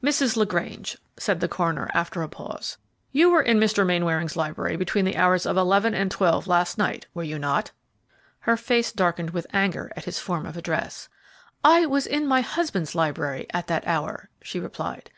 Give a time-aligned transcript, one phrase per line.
[0.00, 0.36] "Mrs.
[0.36, 2.78] LaGrange," said the coroner, after a pause,
[3.10, 3.84] "you were in Mr.
[3.84, 7.72] Mainwaring's library between the hours of eleven and twelve last night, were you not?"
[8.38, 11.08] Her face darkened with anger at his form of address.
[11.64, 15.10] "I was in my husband's library at that hour," she replied.